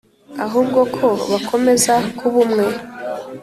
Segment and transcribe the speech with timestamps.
[0.45, 2.65] ahubwo ko bakomeza kuba umwe.